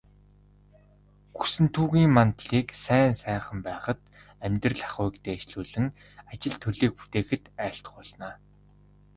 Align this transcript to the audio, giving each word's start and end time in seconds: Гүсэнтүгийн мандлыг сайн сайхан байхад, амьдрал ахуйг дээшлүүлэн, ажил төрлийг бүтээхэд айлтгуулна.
Гүсэнтүгийн 1.35 2.11
мандлыг 2.15 2.67
сайн 2.83 3.13
сайхан 3.21 3.59
байхад, 3.67 3.99
амьдрал 4.45 4.81
ахуйг 4.87 5.15
дээшлүүлэн, 5.25 5.87
ажил 6.31 6.55
төрлийг 6.61 6.93
бүтээхэд 6.97 7.43
айлтгуулна. 7.65 8.29